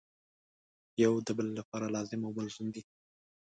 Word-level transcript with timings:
یو 1.03 1.13
د 1.27 1.29
بل 1.37 1.47
لپاره 1.59 1.85
لازم 1.95 2.19
او 2.25 2.31
ملزوم 2.37 2.67
دي. 2.75 2.81